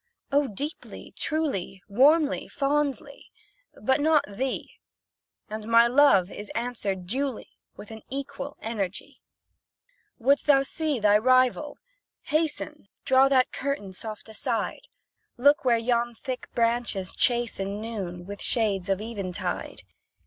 [0.31, 3.27] Oh, deeply truly Warmly fondly
[3.79, 4.79] but not thee;
[5.47, 9.21] And my love is answered duly, With an equal energy.
[10.17, 11.77] Wouldst thou see thy rival?
[12.23, 14.87] Hasten, Draw that curtain soft aside,
[15.37, 19.83] Look where yon thick branches chasten Noon, with shades of eventide.